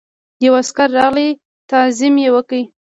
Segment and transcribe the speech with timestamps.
[0.45, 1.29] یو عسکر راغی
[1.69, 2.59] تعظیم یې وکړ.